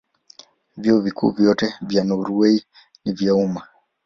Vyuo 0.77 1.01
Vikuu 1.01 1.29
vyote 1.31 1.73
vya 1.81 2.03
Norwei 2.03 2.65
ni 3.05 3.13
vya 3.13 3.35
umma. 3.35 3.67